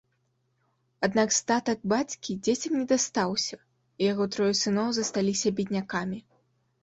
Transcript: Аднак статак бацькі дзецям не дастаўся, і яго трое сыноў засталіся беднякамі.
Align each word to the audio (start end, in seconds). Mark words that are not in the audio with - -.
Аднак 1.07 1.29
статак 1.39 1.83
бацькі 1.93 2.37
дзецям 2.47 2.73
не 2.79 2.87
дастаўся, 2.93 3.57
і 4.01 4.09
яго 4.11 4.25
трое 4.37 4.49
сыноў 4.61 4.89
засталіся 4.99 5.49
беднякамі. 5.61 6.19